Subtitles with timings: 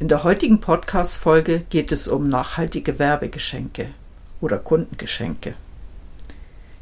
[0.00, 3.88] In der heutigen Podcast-Folge geht es um nachhaltige Werbegeschenke
[4.40, 5.54] oder Kundengeschenke.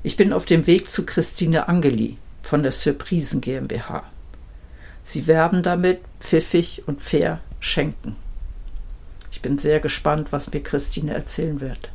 [0.03, 4.03] Ich bin auf dem Weg zu Christine Angeli von der Surprisen GmbH.
[5.03, 8.17] Sie werben damit pfiffig und fair schenken.
[9.33, 11.91] Ich bin sehr gespannt, was mir Christine erzählen wird.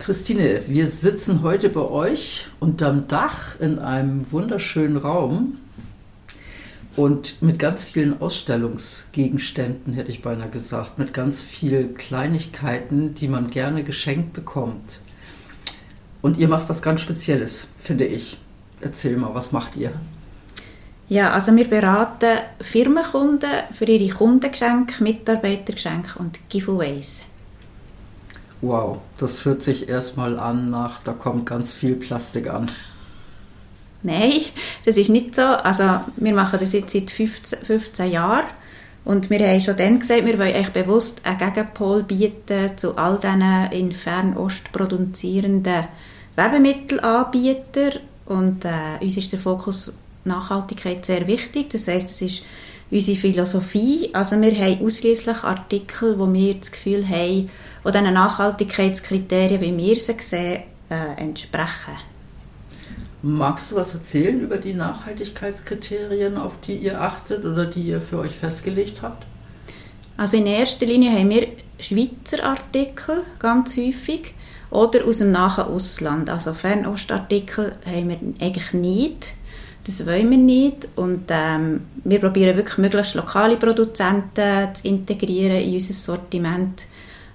[0.00, 5.58] Christine, wir sitzen heute bei euch unterm Dach in einem wunderschönen Raum
[6.96, 13.50] und mit ganz vielen Ausstellungsgegenständen, hätte ich beinahe gesagt, mit ganz vielen Kleinigkeiten, die man
[13.50, 15.00] gerne geschenkt bekommt.
[16.22, 18.38] Und ihr macht was ganz Spezielles, finde ich.
[18.80, 19.92] Erzähl mal, was macht ihr?
[21.08, 27.22] Ja, also wir beraten Firmenkunden für ihre Kundengeschenke, Mitarbeitergeschenke und Giveaways.
[28.62, 32.70] Wow, das hört sich erstmal an nach, da kommt ganz viel Plastik an.
[34.04, 34.42] Nein,
[34.84, 35.42] das ist nicht so.
[35.42, 38.44] Also wir machen das jetzt seit 15, 15 Jahren
[39.04, 43.18] und wir haben schon dann gesagt, wir wollen euch bewusst einen Gegenpol bieten zu all
[43.18, 45.88] diesen in Fernost produzierenden
[46.36, 49.94] Werbemittelanbietern und äh, uns ist der Fokus
[50.24, 51.70] Nachhaltigkeit sehr wichtig.
[51.70, 52.42] Das heißt, es ist
[52.90, 54.10] unsere Philosophie.
[54.12, 57.50] Also wir haben ausschließlich Artikel, wo wir das Gefühl haben,
[57.82, 62.13] wo diesen Nachhaltigkeitskriterien, wie wir sie sehen, äh, entsprechen.
[63.26, 68.18] Magst du was erzählen über die Nachhaltigkeitskriterien, auf die ihr achtet oder die ihr für
[68.18, 69.24] euch festgelegt habt?
[70.18, 71.48] Also in erster Linie haben wir
[71.80, 74.34] Schweizer Artikel ganz häufig
[74.70, 76.28] oder aus dem nahen Ausland.
[76.28, 79.32] Also Fernostartikel haben wir eigentlich nicht.
[79.86, 80.88] Das wollen wir nicht.
[80.94, 86.82] Und ähm, wir probieren wirklich möglichst lokale Produzenten zu integrieren in unser Sortiment,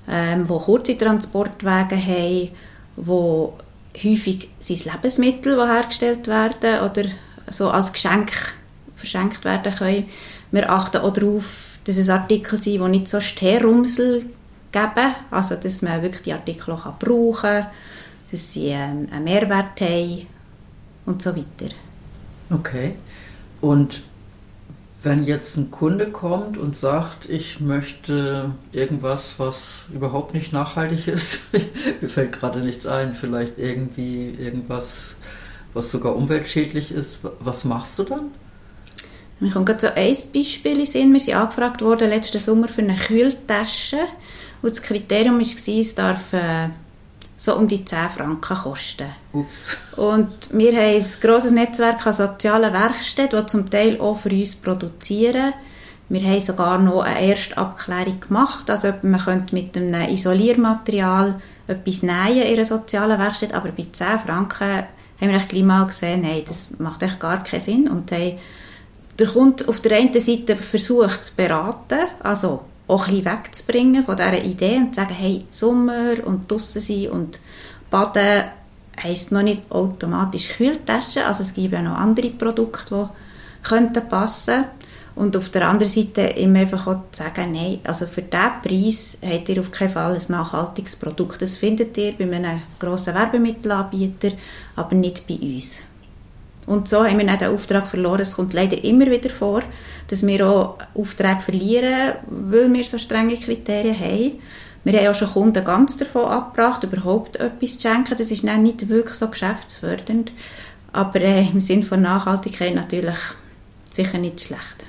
[0.08, 2.50] ähm, die kurze Transportwege haben,
[2.96, 3.56] wo
[3.96, 7.10] häufig sind Lebensmittel, die hergestellt werden oder
[7.50, 8.32] so als Geschenk
[8.96, 10.10] verschenkt werden können.
[10.52, 14.26] Wir achten auch darauf, dass es Artikel sind, die nicht so Sterrumsel
[14.72, 17.68] geben, also dass man wirklich die Artikel auch brauchen kann,
[18.32, 20.28] dass sie ähm, einen Mehrwert haben
[21.06, 21.74] und so weiter.
[22.52, 22.96] Okay.
[23.62, 24.04] Und
[25.02, 31.42] wenn jetzt ein Kunde kommt und sagt, ich möchte irgendwas, was überhaupt nicht nachhaltig ist,
[32.02, 35.16] mir fällt gerade nichts ein, vielleicht irgendwie irgendwas,
[35.74, 38.32] was sogar umweltschädlich ist, was machst du dann?
[39.42, 41.14] Ich kann gerade so ein Beispiel sehen.
[41.14, 44.00] Wir sind angefragt worden letzten Sommer für eine Kühltasche.
[44.62, 46.70] Und das Kriterium war, es darf äh,
[47.40, 49.08] so um die 10 Franken kosten.
[49.32, 49.78] Ups.
[49.96, 54.56] Und wir haben ein grosses Netzwerk an sozialen Werkstätten, die zum Teil auch für uns
[54.56, 55.54] produzieren.
[56.10, 58.70] Wir haben sogar noch eine erste Abklärung gemacht.
[58.70, 64.20] Also man könnte mit einem Isoliermaterial etwas nähen in einer sozialen Werkstatt, aber bei 10
[64.26, 64.68] Franken
[65.22, 67.88] haben wir echt gleich mal gesehen, nein, das macht echt gar keinen Sinn.
[67.88, 68.38] Und haben
[69.18, 74.44] der Kunde auf der einen Seite versucht zu beraten, also auch ein wegzubringen von dieser
[74.44, 77.40] Idee und zu sagen, hey, Sommer und draussen sein und
[77.90, 78.46] baden
[79.02, 83.10] heisst noch nicht automatisch Kühltaschen, also es gibt ja noch andere Produkte,
[83.64, 84.66] die könnten passen
[85.16, 89.18] und auf der anderen Seite immer einfach auch zu sagen, nein, also für diesen Preis
[89.22, 91.42] habt ihr auf keinen Fall ein nachhaltiges Produkt.
[91.42, 94.32] Das findet ihr bei einem grossen Werbemittelanbieter,
[94.76, 95.82] aber nicht bei uns.
[96.70, 98.22] Und so haben wir dann den Auftrag verloren.
[98.22, 99.64] Es kommt leider immer wieder vor,
[100.08, 104.34] dass wir auch Aufträge verlieren, weil wir so strenge Kriterien haben.
[104.84, 108.14] Wir haben auch schon Kunden ganz davon abgebracht, überhaupt etwas zu schenken.
[108.16, 110.32] Das ist dann nicht wirklich so geschäftsfördernd.
[110.94, 113.18] Aber äh, im Sinne von Nachhaltigkeit natürlich
[113.90, 114.86] sicher nicht schlecht.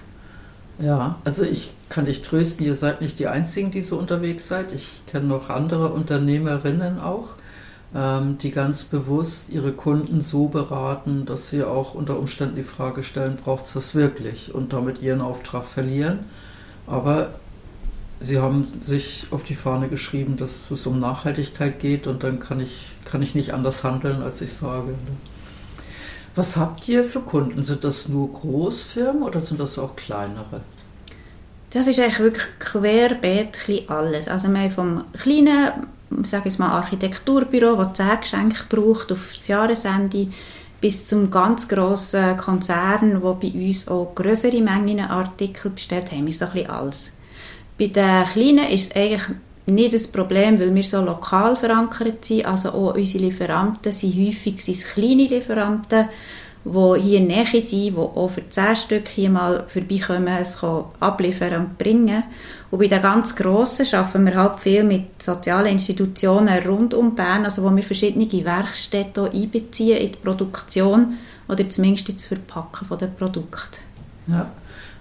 [0.80, 4.66] Ja, also ich kann dich trösten, ihr seid nicht die Einzigen, die so unterwegs seid.
[4.74, 7.28] Ich kenne noch andere Unternehmerinnen auch.
[7.92, 13.02] Ähm, die ganz bewusst ihre Kunden so beraten, dass sie auch unter Umständen die Frage
[13.02, 16.20] stellen, braucht es das wirklich und damit ihren Auftrag verlieren.
[16.86, 17.30] Aber
[18.20, 22.60] sie haben sich auf die Fahne geschrieben, dass es um Nachhaltigkeit geht und dann kann
[22.60, 24.94] ich, kann ich nicht anders handeln, als ich sage.
[26.36, 27.64] Was habt ihr für Kunden?
[27.64, 30.60] Sind das nur Großfirmen oder sind das auch kleinere?
[31.70, 34.28] Das ist eigentlich wirklich querbeet alles.
[34.28, 35.70] Also wir haben vom kleinen
[36.24, 40.28] sage jetzt mal Architekturbüro, das 10 Geschenke braucht auf das Jahresende,
[40.80, 46.32] bis zum ganz grossen Konzern, wo bei uns auch größere Mengen Artikel bestellt haben, wir
[46.32, 47.12] so ein bisschen alles.
[47.78, 49.22] Bei den Kleinen ist es eigentlich
[49.66, 52.46] nicht das Problem, weil wir so lokal verankert sind.
[52.46, 56.08] Also auch unsere Lieferanten sind häufig sind kleine Lieferanten,
[56.64, 60.62] die hier in der Nähe sind, die auch für 10 Stück hier mal vorbeikommen, es
[61.00, 62.24] abliefern und bringen.
[62.70, 67.44] Und bei den ganz Grossen arbeiten wir halt viel mit sozialen Institutionen rund um Bern,
[67.44, 71.14] also wo wir verschiedene Werkstätten einbeziehen in die Produktion
[71.48, 73.78] oder zumindest ins Verpacken der Produkte.
[74.26, 74.50] Ja.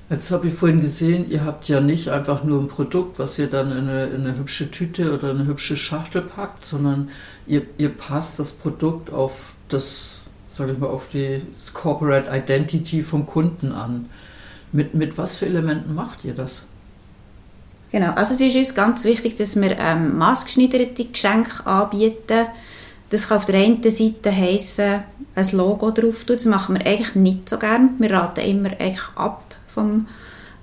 [0.09, 3.45] Jetzt habe ich vorhin gesehen, ihr habt ja nicht einfach nur ein Produkt, was ihr
[3.45, 7.09] dann in eine, in eine hübsche Tüte oder eine hübsche Schachtel packt, sondern
[7.45, 10.18] ihr, ihr passt das Produkt auf das,
[10.59, 11.41] sage ich mal, auf die
[11.73, 14.09] Corporate Identity vom Kunden an.
[14.71, 16.61] Mit, mit was für Elementen macht ihr das?
[17.91, 22.45] Genau, also es ist uns ganz wichtig, dass wir ähm, maßgeschneiderte Geschenke anbieten.
[23.09, 25.03] Das kann auf der einen Seite heissen,
[25.33, 26.35] ein Logo drauf tun.
[26.35, 27.95] Das machen wir eigentlich nicht so gern.
[27.97, 30.07] Wir raten immer eigentlich ab vom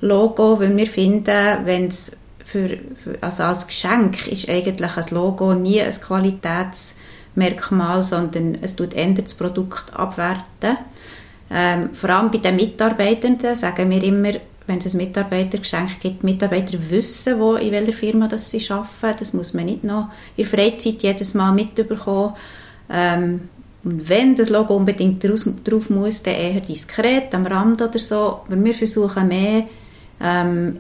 [0.00, 2.12] Logo, weil wir finden, wenn es
[2.44, 5.93] für, für, also als Geschenk ist eigentlich ein Logo nie ein
[7.37, 10.79] Qualitätsmerkmal, sondern es tut eher das Produkt abwerten.
[11.50, 14.33] Ähm, vor allem bei den Mitarbeitenden sagen wir immer,
[14.67, 19.19] wenn es ein Mitarbeitergeschenk gibt, Mitarbeiter wissen, wo, in welcher Firma das sie arbeiten.
[19.21, 22.35] Das muss man nicht noch in der Freizeit jedes Mal mitbekommen.
[22.91, 23.49] Ähm,
[23.85, 28.41] und wenn das Logo unbedingt drauf muss, dann eher diskret, am Rand oder so.
[28.47, 29.67] Aber wir versuchen mehr
[30.21, 30.79] ähm,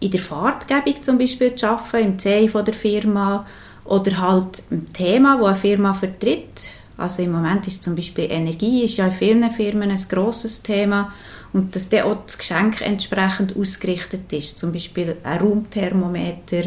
[0.00, 3.44] in der Farbgebung zum Beispiel zu arbeiten, im von der Firma
[3.84, 6.72] oder halt ein Thema, das eine Firma vertritt.
[6.96, 11.12] Also im Moment ist zum Beispiel Energie, ist ja in vielen Firmen ein grosses Thema
[11.52, 14.58] und dass dann auch das Geschenk entsprechend ausgerichtet ist.
[14.58, 16.64] Zum Beispiel ein Raumthermometer,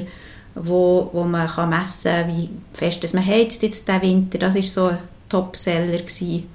[0.56, 4.40] wo, wo man kann messen kann, wie fest man heizt jetzt den Winter.
[4.40, 4.92] Das ist so
[5.30, 6.50] Topseller gewesen.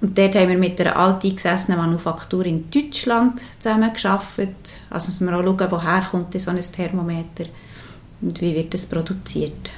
[0.00, 4.40] Und dort haben wir mit einer alteingesessenen Manufaktur in Deutschland zusammen geschafft.
[4.90, 7.46] Also müssen wir auch schauen, woher kommt so ein Thermometer
[8.24, 9.70] und wie wird das produziert.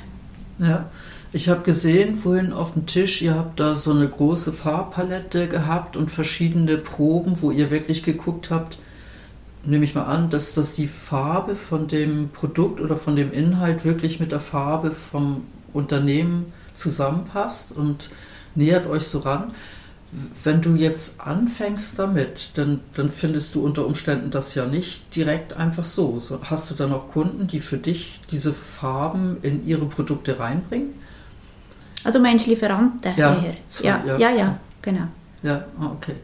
[0.58, 0.88] Ja,
[1.32, 5.96] ich habe gesehen vorhin auf dem Tisch, ihr habt da so eine große Farbpalette gehabt
[5.96, 8.78] und verschiedene Proben, wo ihr wirklich geguckt habt,
[9.64, 13.84] nehme ich mal an, dass, dass die Farbe von dem Produkt oder von dem Inhalt
[13.84, 18.08] wirklich mit der Farbe vom Unternehmen zusammenpasst und
[18.54, 19.52] nähert euch so ran.
[20.45, 25.55] Wenn du jetzt anfängst damit, dann, dann findest du unter Umständen das ja nicht direkt
[25.57, 26.19] einfach so.
[26.19, 26.41] so.
[26.43, 30.95] Hast du dann auch Kunden, die für dich diese Farben in ihre Produkte reinbringen?
[32.05, 35.09] Also meinst Lieferanten ja, so, ja, ja, ja, ja, genau.
[35.43, 36.15] Ja, ah, okay.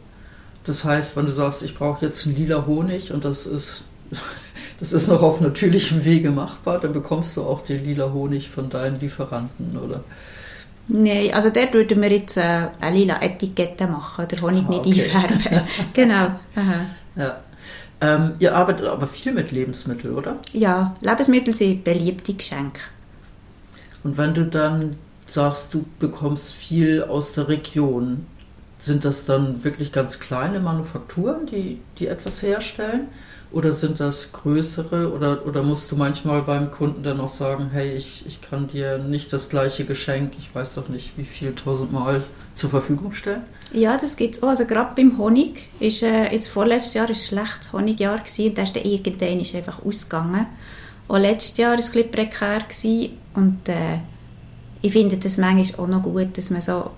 [0.64, 3.84] Das heißt, wenn du sagst, ich brauche jetzt einen lila Honig und das ist,
[4.80, 8.70] das ist noch auf natürlichem Wege machbar, dann bekommst du auch den lila Honig von
[8.70, 10.04] deinen Lieferanten, oder?
[10.88, 14.86] Nein, also dort würden wir jetzt äh, eine lila Etikette machen, der Honig ah, nicht
[14.86, 15.10] okay.
[15.14, 15.68] einfärben.
[15.94, 16.30] genau.
[16.56, 16.86] Aha.
[17.16, 17.40] Ja.
[18.00, 20.38] Ähm, ihr arbeitet aber viel mit Lebensmitteln, oder?
[20.52, 22.80] Ja, Lebensmittel sind beliebte Geschenke.
[24.02, 28.26] Und wenn du dann sagst, du bekommst viel aus der Region,
[28.76, 33.06] sind das dann wirklich ganz kleine Manufakturen, die, die etwas herstellen?
[33.52, 35.12] Oder sind das größere?
[35.12, 38.98] Oder, oder musst du manchmal beim Kunden dann auch sagen, hey, ich, ich kann dir
[38.98, 42.22] nicht das gleiche Geschenk, ich weiß doch nicht, wie viel tausendmal
[42.54, 43.42] zur Verfügung stellen?
[43.72, 44.48] Ja, das gibt es auch.
[44.48, 48.62] Also gerade beim Honig ist äh, jetzt vorletztes Jahr ein schlechtes Honigjahr gewesen, und da
[48.62, 50.46] ist dann irgendwann ist einfach ausgegangen.
[51.08, 53.98] Auch letztes Jahr war es ein prekär gewesen, und äh,
[54.80, 56.90] ich finde das manchmal auch noch gut, dass man so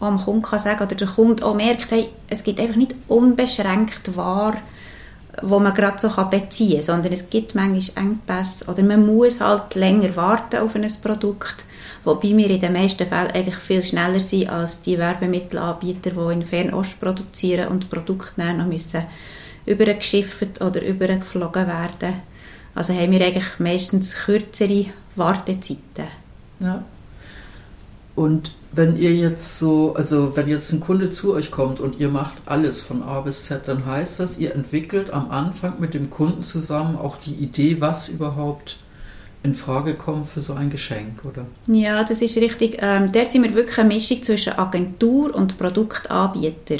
[0.00, 4.16] am Kunden kann sagen oder der Kunde auch merkt, hey, es gibt einfach nicht unbeschränkt
[4.16, 4.56] Ware,
[5.40, 9.74] wo man gerade so beziehen kann, sondern es gibt manchmal Engpässe oder man muss halt
[9.74, 11.64] länger warten auf ein Produkt,
[12.04, 16.42] wobei wir in den meisten Fällen eigentlich viel schneller sind als die Werbemittelanbieter, die in
[16.42, 19.04] Fernost produzieren und Produkte dann noch müssen
[19.64, 22.14] übergeschifft oder übergeflogen werden.
[22.74, 26.08] Also haben wir eigentlich meistens kürzere Wartezeiten.
[26.58, 26.84] Ja.
[28.16, 32.08] Und wenn ihr jetzt so, also wenn jetzt ein Kunde zu euch kommt und ihr
[32.08, 36.08] macht alles von A bis Z, dann heißt das, ihr entwickelt am Anfang mit dem
[36.08, 38.78] Kunden zusammen auch die Idee, was überhaupt
[39.42, 41.46] in Frage kommt für so ein Geschenk, oder?
[41.66, 42.78] Ja, das ist richtig.
[42.80, 46.76] Ähm, dort sind wir wirklich eine Mischung zwischen Agentur und Produktanbieter.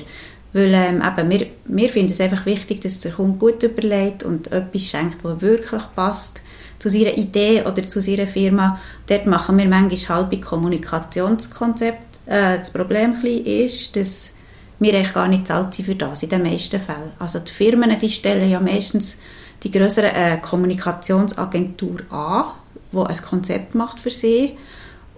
[0.53, 4.53] Weil ähm, eben, wir, wir finden es einfach wichtig, dass der Kunde gut überlegt und
[4.53, 6.43] etwas schenkt, das wirklich passt
[6.83, 8.81] zu seiner Idee oder zu seiner Firma.
[9.07, 12.27] Dort machen wir manchmal halbe Kommunikationskonzept.
[12.27, 14.33] Äh, das Problem ist, dass
[14.81, 17.13] wir eigentlich gar nicht zahlt sind für das in den meisten Fällen.
[17.21, 19.21] Also die Firmen, die stellen ja meistens
[19.63, 22.47] die größere äh, Kommunikationsagentur an
[22.93, 24.59] der ein Konzept macht für sie.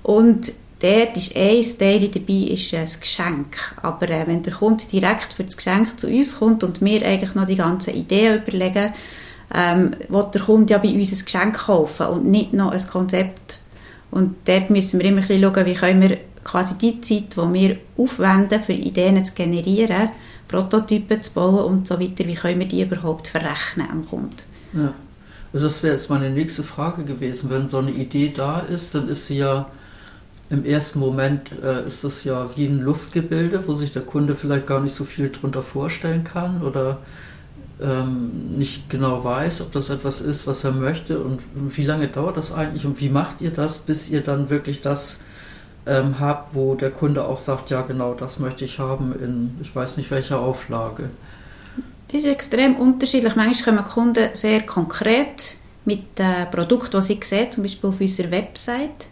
[0.03, 3.57] Und dort ist ein Teil dabei ist ein Geschenk.
[3.81, 7.35] Aber äh, wenn der Kunde direkt für das Geschenk zu uns kommt und wir eigentlich
[7.35, 8.93] noch die ganzen Ideen überlegen,
[9.53, 13.59] ähm, will der Kunde ja bei uns ein Geschenk kaufen und nicht noch ein Konzept.
[14.11, 17.53] Und dort müssen wir immer ein bisschen schauen, wie können wir quasi die Zeit, die
[17.53, 20.11] wir aufwenden, für Ideen zu generieren,
[20.47, 24.37] Prototypen zu bauen und so weiter, wie können wir die überhaupt verrechnen am Kunden.
[24.73, 24.93] Ja.
[25.53, 27.49] Also das wäre jetzt meine nächste Frage gewesen.
[27.49, 29.67] Wenn so eine Idee da ist, dann ist sie ja
[30.51, 34.67] im ersten Moment äh, ist das ja wie ein Luftgebilde, wo sich der Kunde vielleicht
[34.67, 36.99] gar nicht so viel drunter vorstellen kann oder
[37.85, 42.37] ähm, nicht genau weiß, ob das etwas ist, was er möchte und wie lange dauert
[42.37, 45.19] das eigentlich und wie macht ihr das, bis ihr dann wirklich das
[45.87, 49.75] ähm, habt, wo der Kunde auch sagt, ja genau, das möchte ich haben in, ich
[49.75, 51.11] weiß nicht welcher Auflage.
[52.09, 53.37] Das ist extrem unterschiedlich.
[53.37, 58.31] Manchmal kommen Kunden sehr konkret mit dem Produkt, das sie sehen, zum Beispiel auf unserer
[58.31, 59.09] Website.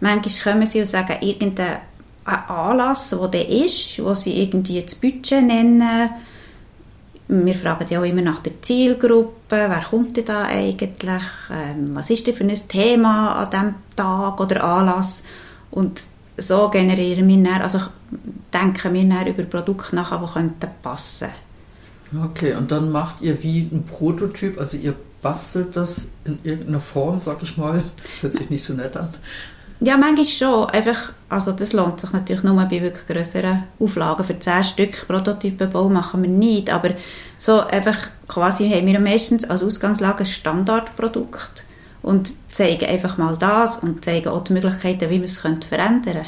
[0.00, 1.78] Manchmal kommen sie und sagen, irgendein
[2.24, 6.10] Anlass, wo der ist, wo sie irgendwie das Budget nennen.
[7.28, 10.90] Wir fragen ja auch immer nach der Zielgruppe, wer kommt denn da eigentlich,
[11.52, 15.22] ähm, was ist denn für ein Thema an diesem Tag oder Anlass?
[15.70, 16.00] Und
[16.38, 17.80] so generieren wir dann, also
[18.52, 21.28] denken wir dann über Produkte nach, die könnten passen.
[22.24, 27.20] Okay, und dann macht ihr wie ein Prototyp, also ihr bastelt das in irgendeiner Form,
[27.20, 27.84] sag ich mal,
[28.20, 29.08] hört sich nicht so nett an.
[29.80, 30.66] Ja, manchmal schon.
[30.70, 34.24] Einfach, also das lohnt sich natürlich nur bei wirklich grösseren Auflagen.
[34.24, 36.72] Für 10 Stück Prototypenbau machen wir nicht.
[36.72, 36.90] Aber
[37.38, 41.64] so einfach quasi haben wir meistens als Ausgangslage ein Standardprodukt
[42.02, 46.24] und zeigen einfach mal das und zeigen auch die Möglichkeiten, wie man es verändern könnte.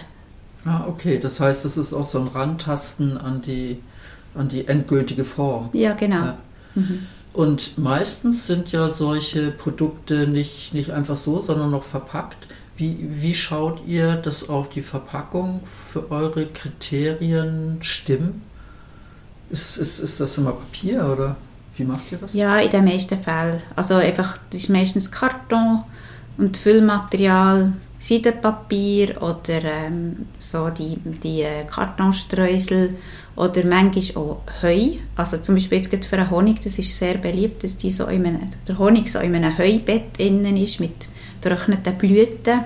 [0.65, 1.19] Ah, okay.
[1.21, 3.81] Das heißt, das ist auch so ein Rantasten an die,
[4.35, 5.71] an die endgültige Form.
[5.73, 6.25] Ja, genau.
[6.25, 6.39] Ja.
[6.77, 7.07] Mhm.
[7.33, 12.49] Und meistens sind ja solche Produkte nicht, nicht einfach so, sondern noch verpackt.
[12.81, 15.61] Wie, wie schaut ihr, dass auch die Verpackung
[15.93, 18.41] für eure Kriterien stimmt?
[19.51, 21.37] Ist, ist, ist das immer Papier oder
[21.77, 22.33] wie macht ihr das?
[22.33, 23.61] Ja, in den meisten Fällen.
[23.77, 25.85] Also einfach, das ist meistens Karton
[26.39, 32.97] und Füllmaterial, Seidenpapier oder ähm, so die, die äh, Kartonstreusel
[33.37, 34.93] oder manchmal auch Heu.
[35.17, 38.25] Also zum Beispiel jetzt für einen Honig, das ist sehr beliebt, dass die so in
[38.25, 41.09] einem, der Honig so in einem Heubett innen ist mit
[41.41, 42.61] getrockneten Blüten.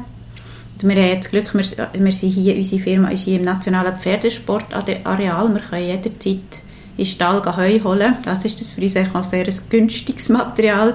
[0.83, 3.99] Und wir haben jetzt Glück, wir, wir sind hier, unsere Firma ist hier im Nationalen
[3.99, 5.55] Pferdesportareal.
[5.55, 6.63] Wir können jederzeit
[6.97, 8.17] in Stall Heu holen.
[8.25, 10.95] Das ist das für uns auch sehr ein günstiges Material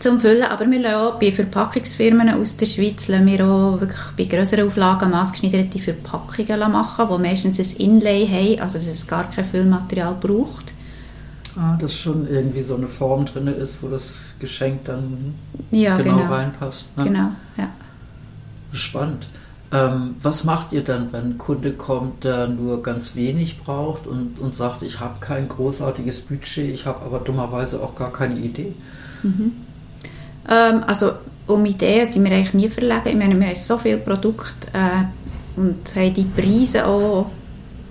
[0.00, 0.44] zum Füllen.
[0.44, 5.10] Aber wir lassen auch bei Verpackungsfirmen aus der Schweiz wir auch wirklich bei größeren Auflagen
[5.10, 10.75] maßgeschneiderte Verpackungen machen, die meistens ein Inlay haben, also dass es gar kein Füllmaterial braucht.
[11.58, 15.34] Ah, dass schon irgendwie so eine Form drin ist, wo das Geschenk dann
[15.70, 16.96] ja, genau, genau, reinpasst.
[16.96, 17.04] Ne?
[17.04, 17.70] Genau, ja.
[18.72, 19.28] Spannend.
[19.72, 24.38] Ähm, was macht ihr dann, wenn ein Kunde kommt, der nur ganz wenig braucht und,
[24.38, 28.74] und sagt, ich habe kein großartiges Budget, ich habe aber dummerweise auch gar keine Idee?
[29.22, 29.52] Mhm.
[30.48, 31.12] Ähm, also
[31.46, 33.00] um Ideen sind wir eigentlich nie verlegen.
[33.06, 37.30] Ich meine, wir haben so viele Produkte äh, und haben die Preise auch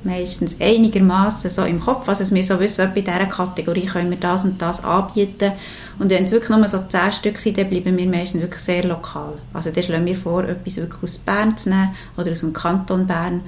[0.05, 4.17] meistens einigermaßen so im Kopf, also dass wir so wissen, bei dieser Kategorie können wir
[4.17, 5.51] das und das anbieten.
[5.99, 8.83] Und wenn es wirklich nur so zehn Stück sind, dann bleiben wir meistens wirklich sehr
[8.83, 9.33] lokal.
[9.53, 13.07] Also da schlagen wir vor, etwas wirklich aus Bern zu nehmen oder aus dem Kanton
[13.07, 13.41] Bern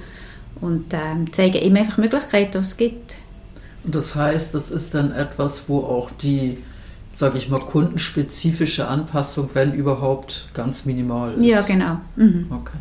[0.60, 3.16] und ähm, zeigen ihm einfach Möglichkeiten, die es gibt.
[3.84, 6.58] Und das heißt, das ist dann etwas, wo auch die
[7.18, 11.46] sage ich mal, kundenspezifische Anpassung, wenn überhaupt, ganz minimal ist.
[11.46, 11.98] Ja, genau.
[12.16, 12.46] Mhm.
[12.52, 12.78] Okay.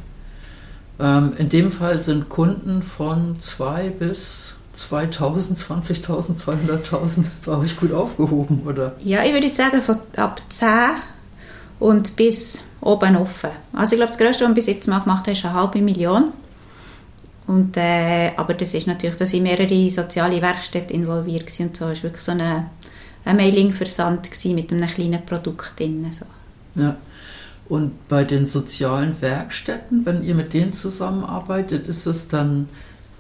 [0.99, 7.93] Ähm, in dem Fall sind Kunden von 2 bis 2000, 20.000, 200.000 war ich gut
[7.93, 8.95] aufgehoben, oder?
[9.03, 10.69] Ja, ich würde sagen von ab 10
[11.81, 13.51] und bis oben offen.
[13.73, 15.81] Also ich glaube, das Größte, was wir bis jetzt mal gemacht haben, ist eine halbe
[15.81, 16.33] Million.
[17.47, 21.87] Und, äh, aber das ist natürlich, da sind mehrere soziale Werkstätten involviert und so.
[21.87, 22.71] Es war wirklich so eine,
[23.25, 26.07] ein Mailing-Versand mit einem kleinen Produkt drin.
[26.11, 26.83] So.
[26.83, 26.97] Ja.
[27.69, 32.69] Und bei den sozialen Werkstätten, wenn ihr mit denen zusammenarbeitet, ist es dann,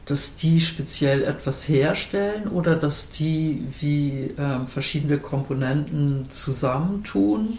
[0.07, 7.59] dass die speziell etwas herstellen oder dass die wie äh, verschiedene Komponenten zusammentun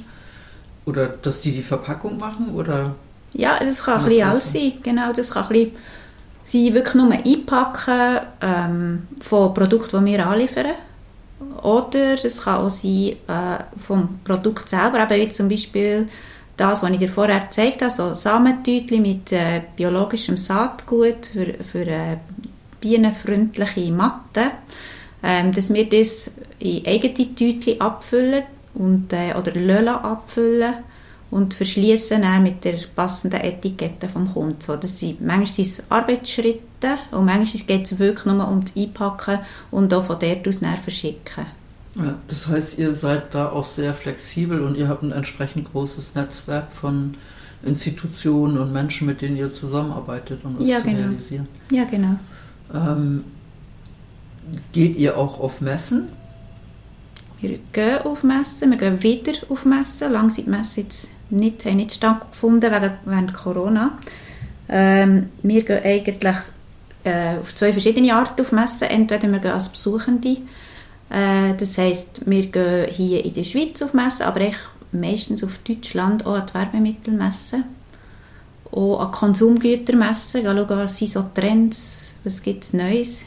[0.86, 2.96] oder dass die die Verpackung machen oder?
[3.34, 4.74] Ja, das kann ein bisschen alles sein.
[4.82, 5.72] Genau, das kann ein bisschen
[6.48, 10.72] sie wirklich nur einpacken ähm, von Produkten, die wir anliefern.
[11.62, 16.08] Oder es kann auch sein äh, vom Produkt selber, eben wie zum Beispiel
[16.58, 21.88] das, was ich dir vorher gezeigt habe, so Samentütchen mit äh, biologischem Saatgut für, für
[21.88, 22.18] äh,
[22.82, 24.52] bienenfreundliche Matten,
[25.24, 30.76] ähm, dass wir das in eigene Tütchen abfüllen und, äh, oder Löla abfüllen
[31.30, 34.62] und verschließen mit der passenden Etikette vom Kunden.
[34.62, 38.76] So, das sind, manchmal sind es Arbeitsschritte und manchmal geht es wirklich nur um das
[38.76, 39.40] Einpacken
[39.72, 41.46] und auch von dort aus verschicken.
[41.98, 46.14] Ja, das heißt, ihr seid da auch sehr flexibel und ihr habt ein entsprechend großes
[46.16, 47.16] Netzwerk von
[47.64, 51.08] Institutionen und Menschen, mit denen ihr zusammenarbeitet, um das Ja, zu genau.
[51.08, 51.48] realisieren.
[51.72, 52.16] Ja, genau.
[52.74, 53.24] Ähm,
[54.74, 56.10] geht ihr auch auf Messen?
[57.40, 60.12] Wir gehen auf Messen, wir gehen wieder auf Messen.
[60.12, 63.98] Lange sind die Messen jetzt nicht, haben nicht stattgefunden wegen während Corona.
[64.70, 66.36] Ähm, wir gehen eigentlich
[67.04, 68.88] äh, auf zwei verschiedene Arten auf Messen.
[68.88, 70.38] Entweder wir gehen als Besuchende,
[71.10, 74.60] äh, das heisst, wir gehen hier in der Schweiz auf Messen, aber echt
[74.92, 77.64] meistens auf Deutschland auch an die Werbemittelmessen.
[78.72, 83.26] Auch an Konsumgütermessen, schauen, was sind so Trends, was gibt es Neues.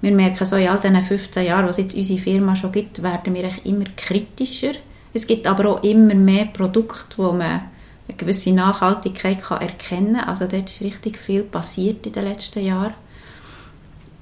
[0.00, 3.34] Wir merken so, in all diesen 15 Jahren, was jetzt unsere Firma schon gibt, werden
[3.34, 4.72] wir immer kritischer.
[5.12, 7.62] Es gibt aber auch immer mehr Produkte, wo man
[8.06, 10.28] eine gewisse Nachhaltigkeit kann erkennen kann.
[10.28, 12.94] Also dort ist richtig viel passiert in den letzten Jahren.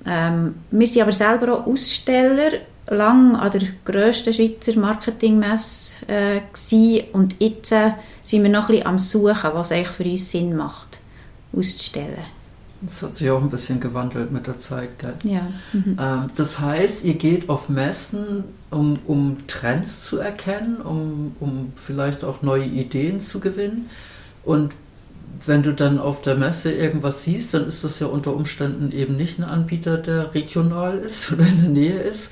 [0.06, 2.52] Ähm, wir sind aber selber auch Aussteller,
[2.88, 7.08] lang an der grössten Schweizer Marketingmesse äh, gewesen.
[7.12, 10.56] und jetzt äh, sind wir noch ein bisschen am Suchen, was eigentlich für uns Sinn
[10.56, 10.98] macht,
[11.52, 12.24] auszustellen.
[12.82, 14.98] Das hat sich auch ein bisschen gewandelt mit der Zeit.
[14.98, 15.14] Gell?
[15.24, 15.48] Ja.
[15.72, 15.96] Mhm.
[15.98, 22.22] Ähm, das heißt, ihr geht auf Messen, um, um Trends zu erkennen, um, um vielleicht
[22.22, 23.88] auch neue Ideen zu gewinnen.
[24.44, 24.72] Und
[25.44, 29.16] wenn du dann auf der Messe irgendwas siehst, dann ist das ja unter Umständen eben
[29.16, 32.30] nicht ein Anbieter, der regional ist oder in der Nähe ist.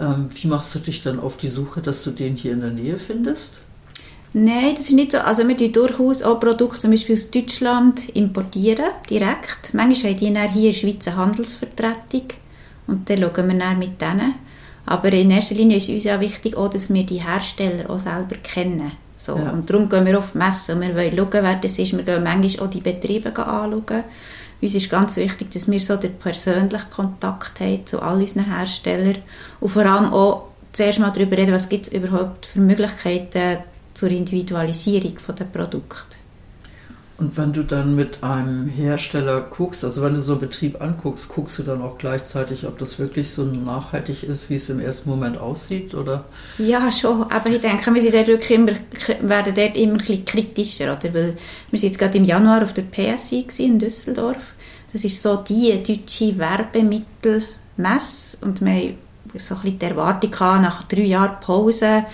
[0.00, 2.70] Ähm, wie machst du dich dann auf die Suche, dass du den hier in der
[2.70, 3.54] Nähe findest?
[4.32, 5.18] Nein, das ist nicht so.
[5.18, 9.72] Also wir importieren durchaus auch Produkte zum Beispiel aus Deutschland importieren, direkt.
[9.72, 12.28] Manchmal haben die dann hier in der Schweiz eine Handelsvertretung
[12.86, 14.34] und dann schauen wir dann mit denen.
[14.86, 18.36] Aber in erster Linie ist uns ja wichtig auch, dass wir die Hersteller auch selber
[18.42, 18.92] kennen.
[19.16, 19.36] So.
[19.36, 19.50] Ja.
[19.50, 21.96] Und darum gehen wir auf die Messe und wir wollen schauen, wer das ist.
[21.96, 24.04] Wir gehen manchmal auch die Betriebe anschauen.
[24.60, 29.18] Uns ist ganz wichtig, dass wir so den persönlichen Kontakt haben zu all unseren Herstellern
[29.60, 33.58] und vor allem auch zuerst mal darüber reden, was gibt es überhaupt für Möglichkeiten
[33.94, 36.16] zur Individualisierung der Produkte.
[37.18, 41.28] Und wenn du dann mit einem Hersteller guckst, also wenn du so einen Betrieb anguckst,
[41.28, 45.10] guckst du dann auch gleichzeitig, ob das wirklich so nachhaltig ist, wie es im ersten
[45.10, 46.26] Moment aussieht, oder?
[46.58, 47.24] Ja, schon.
[47.24, 48.72] Aber ich denke, wir sind dort wirklich immer,
[49.22, 50.96] werden dort immer ein bisschen kritischer.
[50.96, 51.12] Oder?
[51.12, 51.36] Weil
[51.72, 54.54] wir sind jetzt gerade im Januar auf der PSI in Düsseldorf.
[54.92, 58.38] Das ist so die deutsche Werbemittelmesse.
[58.42, 58.98] Und wir haben
[59.34, 60.30] so ein bisschen die Erwartung
[60.62, 62.04] nach drei Jahren Pause,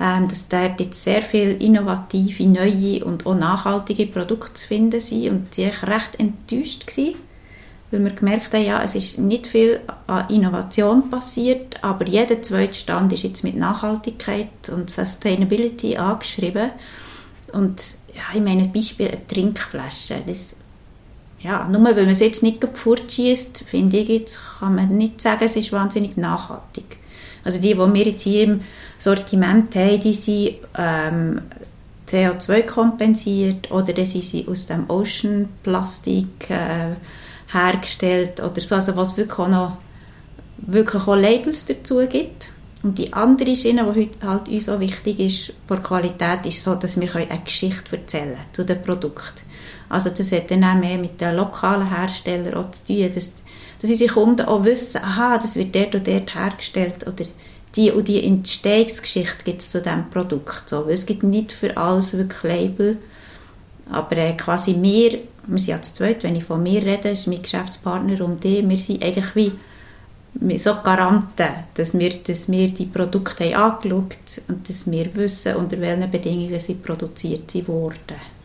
[0.00, 5.28] ähm, dass dort jetzt sehr viele innovative, neue und auch nachhaltige Produkte zu finden sind.
[5.28, 6.86] Und sie waren recht enttäuscht.
[6.86, 7.14] Gewesen,
[7.90, 12.74] weil wir gemerkt haben, ja, es ist nicht viel an Innovation passiert, aber jeder zweite
[12.74, 16.70] Stand ist jetzt mit Nachhaltigkeit und Sustainability angeschrieben.
[17.52, 17.82] Und
[18.14, 20.22] ja, ich meine, ein Beispiel, eine Trinkflasche.
[20.26, 20.56] Das,
[21.40, 25.44] ja, nur weil man es jetzt nicht fortschießt, finde ich, jetzt kann man nicht sagen,
[25.44, 26.98] es ist wahnsinnig nachhaltig.
[27.48, 28.60] Also die, die wir jetzt hier im
[28.98, 31.40] Sortiment haben, die sind ähm,
[32.06, 36.90] CO2 kompensiert oder dann sind sie aus dem Ocean Plastik äh,
[37.50, 39.78] hergestellt oder so, also was wirklich auch noch
[40.58, 42.50] wirklich auch Labels dazu gibt.
[42.82, 46.74] Und die andere Schiene, die heute halt uns auch wichtig ist, vor Qualität, ist so,
[46.74, 49.42] dass wir eine Geschichte erzählen zu dem Produkt.
[49.88, 53.32] Also das hat dann auch mehr mit den lokalen Herstellern auch zu tun, dass,
[53.80, 57.24] dass unsere Kunden auch wissen, aha, das wird dort und dort hergestellt oder
[57.74, 60.68] die und die Entstehungsgeschichte gibt es zu diesem Produkt.
[60.68, 60.88] So.
[60.88, 62.98] Es gibt nicht für alles wirklich Label,
[63.90, 67.26] aber äh, quasi wir, wir sind ja zu zweit, wenn ich von mir rede, ist
[67.26, 72.86] mein Geschäftspartner und die, wir sind eigentlich wie so Garanten, dass wir, dass wir die
[72.86, 78.37] Produkte haben angeschaut und dass wir wissen, unter welchen Bedingungen sie produziert wurden.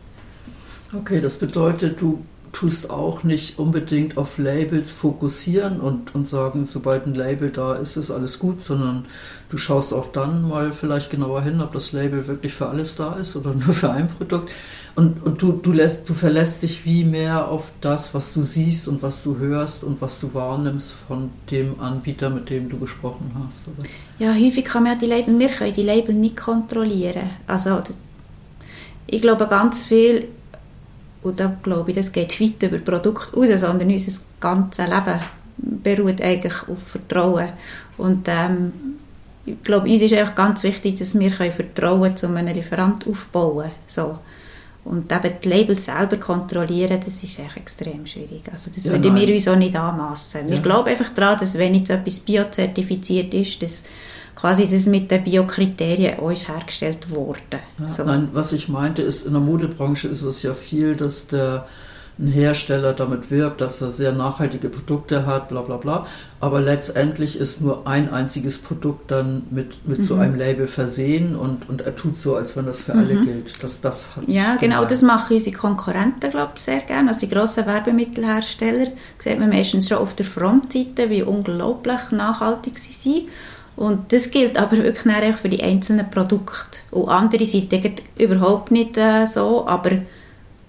[0.96, 7.06] Okay, das bedeutet, du tust auch nicht unbedingt auf Labels fokussieren und, und sagen, sobald
[7.06, 9.06] ein Label da ist, ist alles gut, sondern
[9.50, 13.14] du schaust auch dann mal vielleicht genauer hin, ob das Label wirklich für alles da
[13.14, 14.52] ist oder nur für ein Produkt.
[14.94, 18.86] Und, und du, du, lässt, du verlässt dich wie mehr auf das, was du siehst
[18.86, 23.32] und was du hörst und was du wahrnimmst von dem Anbieter, mit dem du gesprochen
[23.34, 23.66] hast.
[23.66, 23.88] Oder?
[24.20, 27.30] Ja, häufig kann man ja die Label, wir können die Label nicht kontrollieren.
[27.48, 27.80] Also
[29.08, 30.28] ich glaube ganz viel
[31.24, 35.20] und da glaube ich, das geht weit über Produkt raus, sondern unser ganzes Leben
[35.56, 37.48] beruht eigentlich auf Vertrauen.
[37.96, 38.72] Und ähm,
[39.46, 43.70] ich glaube, uns ist einfach ganz wichtig, dass wir können Vertrauen zu einem Lieferant aufbauen
[43.86, 44.18] so.
[44.84, 48.42] Und eben die Labels selber kontrollieren, das ist echt extrem schwierig.
[48.52, 50.46] Also das Ja, würden wir uns auch nicht anmassen.
[50.46, 50.62] Wir Ja.
[50.62, 53.84] glauben einfach daran, dass wenn jetzt etwas biozertifiziert ist, dass
[54.34, 57.60] quasi das mit den Biokriterien auch ist hergestellt worden.
[57.78, 58.04] Ja, so.
[58.04, 61.66] Nein, was ich meinte ist, in der Modebranche ist es ja viel, dass der
[62.18, 66.06] ein Hersteller damit wirbt, dass er sehr nachhaltige Produkte hat, bla bla bla.
[66.38, 70.04] Aber letztendlich ist nur ein einziges Produkt dann mit, mit mhm.
[70.04, 73.00] so einem Label versehen und, und er tut so, als wenn das für mhm.
[73.00, 73.62] alle gilt.
[73.62, 74.90] Das, das ja, genau, gemeint.
[74.92, 77.08] das machen unsere Konkurrenten, glaube ich, sehr gerne.
[77.08, 82.92] Also die grossen Werbemittelhersteller sieht man meistens schon auf der Frontseite, wie unglaublich nachhaltig sie
[82.92, 83.28] sind.
[83.76, 86.78] Und das gilt aber wirklich auch für die einzelnen Produkte.
[86.90, 87.72] Und andere sind
[88.16, 89.90] überhaupt nicht äh, so, aber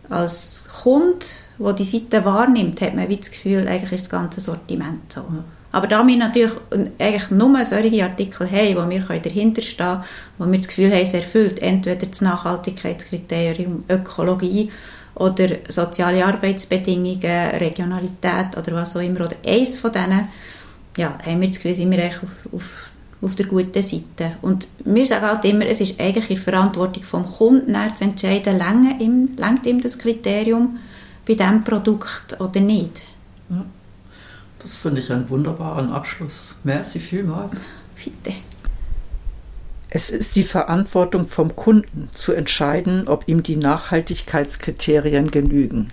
[0.09, 1.25] als Kunde,
[1.59, 5.21] der die Seite wahrnimmt, hat man wie das Gefühl, eigentlich ist das ganze Sortiment so.
[5.21, 5.43] Ja.
[5.71, 6.53] Aber da wir natürlich
[6.99, 10.03] eigentlich nur solche Artikel haben, wo wir dahinter stehen können,
[10.37, 14.71] wo wir das Gefühl haben, es erfüllt entweder das Nachhaltigkeitskriterium Ökologie
[15.15, 20.29] oder soziale Arbeitsbedingungen, Regionalität oder was auch immer, oder eins von denen,
[20.95, 22.91] ja, haben wir das Gefühl, sind wir eigentlich auf, auf
[23.25, 24.37] auf der guten Seite.
[24.43, 29.01] Und wir sagen halt immer, es ist eigentlich in Verantwortung vom Kunden zu entscheiden, längt
[29.01, 30.77] ihm, längt ihm das Kriterium
[31.27, 33.01] bei diesem Produkt oder nicht.
[33.49, 33.65] Ja,
[34.59, 36.53] das finde ich einen wunderbaren Abschluss.
[36.63, 37.59] Merci vielmals.
[37.95, 38.37] Bitte.
[39.89, 45.87] Es ist die Verantwortung vom Kunden zu entscheiden, ob ihm die Nachhaltigkeitskriterien genügen.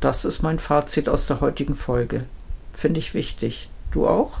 [0.00, 2.24] Das ist mein Fazit aus der heutigen Folge.
[2.72, 3.68] Finde ich wichtig.
[3.90, 4.40] Du auch?